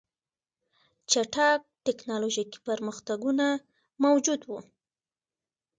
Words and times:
چټک 1.11 1.61
ټکنالوژیکي 1.85 2.59
پرمختګونه 2.67 3.45
موجود 4.03 4.41
وو 4.45 4.59